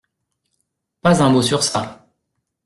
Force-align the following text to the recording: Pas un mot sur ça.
Pas 1.03 1.21
un 1.21 1.29
mot 1.29 1.43
sur 1.43 1.61
ça. 1.61 2.07